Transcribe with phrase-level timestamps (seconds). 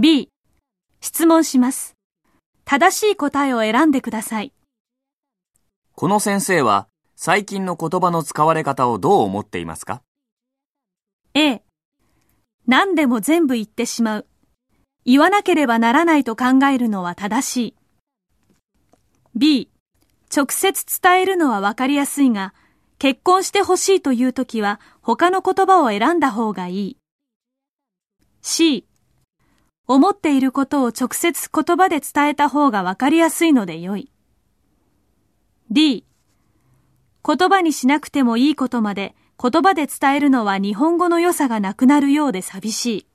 [0.00, 0.30] B、
[1.00, 1.96] 質問します。
[2.64, 4.52] 正しい答えを選んでください。
[5.96, 6.86] この先生は
[7.16, 10.02] 最近の言葉の使われ方をどう思っていますか
[11.34, 11.62] ？A、
[12.68, 14.26] 何でも全部言ってしまう。
[15.04, 17.74] 言わなければならないと考えるのは正しい。
[19.34, 19.68] B、
[20.32, 22.54] 直接伝えるのはわかりやすいが、
[23.00, 26.96] 結婚してほしいというときは他の言葉を選んだ方がいい。
[28.42, 28.86] C、
[29.88, 34.12] 思っていることを直接言葉で伝えた方がわかりやすいので良い。
[35.70, 36.04] D、
[37.26, 43.06] 言葉にしなくてもいいことまで言葉で伝えるのは日本語の良さがなくなるようで寂しい。